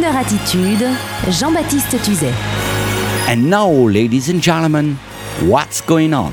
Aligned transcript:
Crooner 0.00 0.16
Attitude, 0.16 0.86
Jean-Baptiste 1.28 2.00
Tuzet. 2.02 2.32
And 3.28 3.50
now, 3.50 3.86
ladies 3.86 4.30
and 4.30 4.40
gentlemen, 4.40 4.96
what's 5.42 5.82
going 5.86 6.14
on? 6.14 6.32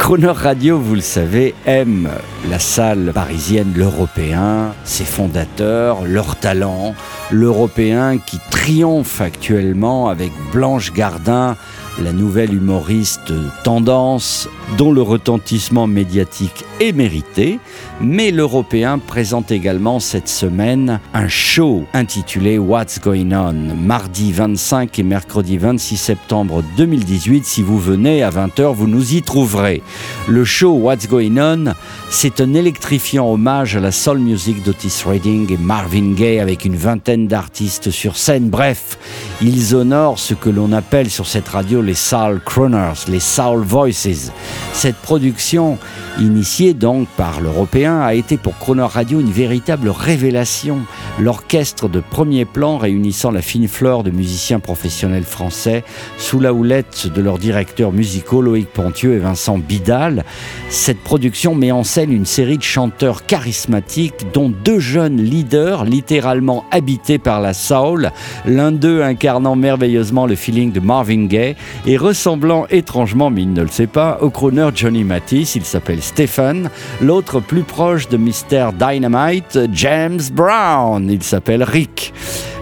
Croner 0.00 0.32
Radio, 0.32 0.80
vous 0.80 0.96
le 0.96 1.00
savez, 1.00 1.54
aime 1.64 2.08
la 2.50 2.58
salle 2.58 3.12
parisienne, 3.14 3.72
l'européen, 3.76 4.74
ses 4.82 5.04
fondateurs, 5.04 6.06
leur 6.06 6.34
talent, 6.34 6.96
l'européen 7.30 8.18
qui 8.18 8.40
triomphe 8.50 9.20
actuellement 9.20 10.08
avec 10.08 10.32
Blanche 10.52 10.92
Gardin, 10.92 11.56
la 12.02 12.12
nouvelle 12.12 12.54
humoriste 12.54 13.32
tendance 13.64 14.48
dont 14.76 14.92
le 14.92 15.02
retentissement 15.02 15.86
médiatique 15.86 16.64
est 16.80 16.92
mérité, 16.92 17.58
mais 18.00 18.30
l'Européen 18.30 18.98
présente 18.98 19.50
également 19.50 19.98
cette 19.98 20.28
semaine 20.28 21.00
un 21.14 21.26
show 21.26 21.84
intitulé 21.94 22.58
What's 22.58 23.00
Going 23.00 23.32
On, 23.32 23.74
mardi 23.74 24.32
25 24.32 24.98
et 24.98 25.02
mercredi 25.02 25.58
26 25.58 25.96
septembre 25.96 26.62
2018. 26.76 27.44
Si 27.44 27.62
vous 27.62 27.78
venez 27.78 28.22
à 28.22 28.30
20h, 28.30 28.74
vous 28.74 28.86
nous 28.86 29.14
y 29.14 29.22
trouverez. 29.22 29.82
Le 30.28 30.44
show 30.44 30.72
What's 30.72 31.08
Going 31.08 31.36
On, 31.38 31.72
c'est 32.10 32.40
un 32.40 32.54
électrifiant 32.54 33.26
hommage 33.32 33.76
à 33.76 33.80
la 33.80 33.92
soul 33.92 34.18
music 34.18 34.62
d'Otis 34.62 35.02
Redding 35.04 35.52
et 35.52 35.56
Marvin 35.56 36.12
Gaye 36.12 36.40
avec 36.40 36.64
une 36.64 36.76
vingtaine 36.76 37.26
d'artistes 37.26 37.90
sur 37.90 38.16
scène. 38.16 38.50
Bref, 38.50 38.98
ils 39.40 39.74
honorent 39.74 40.18
ce 40.18 40.34
que 40.34 40.50
l'on 40.50 40.72
appelle 40.72 41.10
sur 41.10 41.26
cette 41.26 41.48
radio 41.48 41.82
les 41.88 41.94
Soul 41.94 42.40
Crooners, 42.44 43.08
les 43.08 43.18
Soul 43.18 43.62
Voices. 43.62 44.30
Cette 44.74 44.96
production, 44.96 45.78
initiée 46.20 46.74
donc 46.74 47.08
par 47.16 47.40
l'Européen, 47.40 48.02
a 48.02 48.12
été 48.12 48.36
pour 48.36 48.58
Croner 48.58 48.82
Radio 48.82 49.20
une 49.20 49.30
véritable 49.30 49.88
révélation. 49.88 50.80
L'orchestre 51.18 51.88
de 51.88 52.00
premier 52.00 52.44
plan 52.44 52.76
réunissant 52.76 53.30
la 53.30 53.40
fine 53.40 53.68
fleur 53.68 54.02
de 54.02 54.10
musiciens 54.10 54.60
professionnels 54.60 55.24
français 55.24 55.82
sous 56.18 56.40
la 56.40 56.52
houlette 56.52 57.06
de 57.06 57.22
leurs 57.22 57.38
directeurs 57.38 57.92
musicaux 57.92 58.42
Loïc 58.42 58.68
Pontieux 58.68 59.14
et 59.14 59.18
Vincent 59.18 59.56
Bidal. 59.56 60.26
Cette 60.68 61.00
production 61.00 61.54
met 61.54 61.72
en 61.72 61.84
scène 61.84 62.12
une 62.12 62.26
série 62.26 62.58
de 62.58 62.62
chanteurs 62.62 63.24
charismatiques 63.24 64.26
dont 64.34 64.50
deux 64.50 64.78
jeunes 64.78 65.22
leaders 65.22 65.86
littéralement 65.86 66.66
habités 66.70 67.18
par 67.18 67.40
la 67.40 67.54
soul, 67.54 68.10
l'un 68.44 68.72
d'eux 68.72 69.02
incarnant 69.02 69.56
merveilleusement 69.56 70.26
le 70.26 70.36
feeling 70.36 70.70
de 70.70 70.80
Marvin 70.80 71.24
Gaye 71.24 71.56
et 71.86 71.96
ressemblant 71.96 72.66
étrangement, 72.70 73.30
mais 73.30 73.42
il 73.42 73.52
ne 73.52 73.62
le 73.62 73.68
sait 73.68 73.86
pas, 73.86 74.18
au 74.20 74.30
crooner 74.30 74.68
Johnny 74.74 75.04
Mathis, 75.04 75.54
il 75.54 75.64
s'appelle 75.64 76.02
Stephen, 76.02 76.70
l'autre 77.00 77.40
plus 77.40 77.62
proche 77.62 78.08
de 78.08 78.16
Mr. 78.16 78.70
Dynamite, 78.78 79.58
James 79.72 80.20
Brown, 80.32 81.10
il 81.10 81.22
s'appelle 81.22 81.62
Rick. 81.62 82.12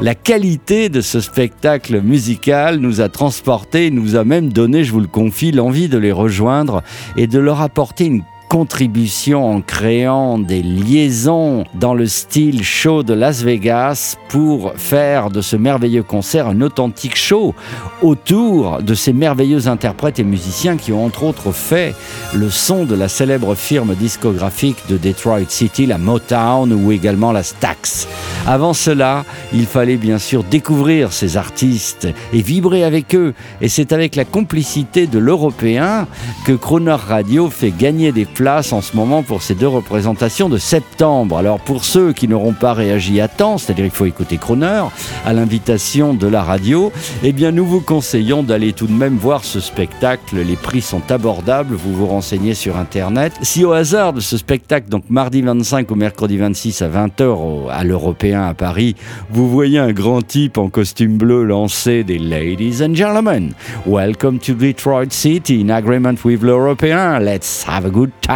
La 0.00 0.14
qualité 0.14 0.88
de 0.88 1.00
ce 1.00 1.20
spectacle 1.20 2.00
musical 2.00 2.78
nous 2.78 3.00
a 3.00 3.08
transportés, 3.08 3.90
nous 3.90 4.16
a 4.16 4.24
même 4.24 4.52
donné, 4.52 4.84
je 4.84 4.92
vous 4.92 5.00
le 5.00 5.06
confie, 5.06 5.52
l'envie 5.52 5.88
de 5.88 5.98
les 5.98 6.12
rejoindre 6.12 6.82
et 7.16 7.26
de 7.26 7.38
leur 7.38 7.60
apporter 7.60 8.06
une 8.06 8.22
contribution 8.54 9.50
en 9.50 9.60
créant 9.62 10.38
des 10.38 10.62
liaisons 10.62 11.64
dans 11.74 11.92
le 11.92 12.06
style 12.06 12.62
show 12.62 13.02
de 13.02 13.12
Las 13.12 13.42
Vegas 13.42 14.14
pour 14.28 14.74
faire 14.76 15.30
de 15.30 15.40
ce 15.40 15.56
merveilleux 15.56 16.04
concert 16.04 16.46
un 16.46 16.60
authentique 16.60 17.16
show 17.16 17.52
autour 18.00 18.80
de 18.80 18.94
ces 18.94 19.12
merveilleux 19.12 19.66
interprètes 19.66 20.20
et 20.20 20.22
musiciens 20.22 20.76
qui 20.76 20.92
ont 20.92 21.04
entre 21.04 21.24
autres 21.24 21.50
fait 21.50 21.96
le 22.32 22.48
son 22.48 22.84
de 22.84 22.94
la 22.94 23.08
célèbre 23.08 23.56
firme 23.56 23.96
discographique 23.96 24.86
de 24.88 24.98
Detroit 24.98 25.48
City, 25.48 25.86
la 25.86 25.98
Motown 25.98 26.72
ou 26.72 26.92
également 26.92 27.32
la 27.32 27.42
Stax. 27.42 28.06
Avant 28.46 28.72
cela, 28.72 29.24
il 29.52 29.66
fallait 29.66 29.96
bien 29.96 30.18
sûr 30.18 30.44
découvrir 30.44 31.12
ces 31.12 31.36
artistes 31.36 32.06
et 32.32 32.42
vibrer 32.42 32.84
avec 32.84 33.16
eux. 33.16 33.34
Et 33.60 33.68
c'est 33.68 33.92
avec 33.92 34.14
la 34.14 34.24
complicité 34.24 35.08
de 35.08 35.18
l'Européen 35.18 36.06
que 36.44 36.52
Croner 36.52 36.92
Radio 37.08 37.50
fait 37.50 37.72
gagner 37.76 38.12
des 38.12 38.26
places 38.26 38.43
en 38.46 38.82
ce 38.82 38.94
moment 38.94 39.22
pour 39.22 39.40
ces 39.40 39.54
deux 39.54 39.68
représentations 39.68 40.50
de 40.50 40.58
septembre. 40.58 41.38
Alors 41.38 41.60
pour 41.60 41.82
ceux 41.82 42.12
qui 42.12 42.28
n'auront 42.28 42.52
pas 42.52 42.74
réagi 42.74 43.18
à 43.22 43.26
temps, 43.26 43.56
c'est-à-dire 43.56 43.84
qu'il 43.84 43.94
faut 43.94 44.04
écouter 44.04 44.36
Croner, 44.36 44.82
à 45.24 45.32
l'invitation 45.32 46.12
de 46.12 46.26
la 46.26 46.42
radio, 46.42 46.92
eh 47.22 47.32
bien 47.32 47.52
nous 47.52 47.64
vous 47.64 47.80
conseillons 47.80 48.42
d'aller 48.42 48.74
tout 48.74 48.86
de 48.86 48.92
même 48.92 49.16
voir 49.16 49.44
ce 49.44 49.60
spectacle. 49.60 50.36
Les 50.36 50.56
prix 50.56 50.82
sont 50.82 51.10
abordables, 51.10 51.74
vous 51.74 51.94
vous 51.94 52.06
renseignez 52.06 52.52
sur 52.52 52.76
Internet. 52.76 53.32
Si 53.40 53.64
au 53.64 53.72
hasard 53.72 54.12
de 54.12 54.20
ce 54.20 54.36
spectacle, 54.36 54.90
donc 54.90 55.04
mardi 55.08 55.40
25 55.40 55.90
au 55.90 55.94
mercredi 55.94 56.36
26 56.36 56.82
à 56.82 56.88
20h 56.88 57.70
à 57.70 57.82
l'Européen 57.82 58.42
à 58.42 58.52
Paris, 58.52 58.94
vous 59.30 59.48
voyez 59.48 59.78
un 59.78 59.92
grand 59.92 60.20
type 60.20 60.58
en 60.58 60.68
costume 60.68 61.16
bleu 61.16 61.44
lancer 61.44 62.04
des 62.04 62.18
Ladies 62.18 62.84
and 62.84 62.94
Gentlemen, 62.94 63.54
welcome 63.86 64.38
to 64.38 64.52
Detroit 64.52 65.12
City 65.12 65.62
in 65.62 65.70
agreement 65.70 66.16
with 66.26 66.42
l'Européen, 66.42 67.20
let's 67.20 67.64
have 67.66 67.86
a 67.86 67.90
good 67.90 68.10
time. 68.20 68.33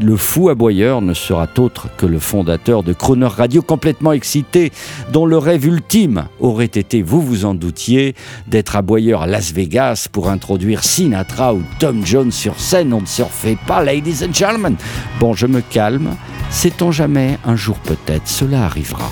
Le 0.00 0.16
fou 0.16 0.48
aboyeur 0.48 1.00
ne 1.00 1.14
sera 1.14 1.46
autre 1.58 1.88
que 1.96 2.06
le 2.06 2.18
fondateur 2.18 2.82
de 2.82 2.92
Croner 2.92 3.26
Radio 3.26 3.62
complètement 3.62 4.12
excité, 4.12 4.72
dont 5.12 5.26
le 5.26 5.38
rêve 5.38 5.66
ultime 5.66 6.24
aurait 6.40 6.64
été, 6.64 7.02
vous 7.02 7.20
vous 7.20 7.44
en 7.44 7.54
doutiez, 7.54 8.14
d'être 8.46 8.76
aboyeur 8.76 9.22
à 9.22 9.26
Las 9.26 9.52
Vegas 9.52 10.08
pour 10.10 10.28
introduire 10.28 10.82
Sinatra 10.82 11.54
ou 11.54 11.62
Tom 11.78 12.04
Jones 12.04 12.32
sur 12.32 12.58
scène. 12.58 12.92
On 12.92 13.02
ne 13.02 13.06
se 13.06 13.22
refait 13.22 13.58
pas, 13.66 13.84
ladies 13.84 14.24
and 14.24 14.32
gentlemen. 14.32 14.76
Bon, 15.20 15.34
je 15.34 15.46
me 15.46 15.60
calme. 15.60 16.16
Sait-on 16.50 16.90
jamais, 16.90 17.38
un 17.44 17.56
jour 17.56 17.78
peut-être, 17.78 18.26
cela 18.28 18.64
arrivera. 18.64 19.10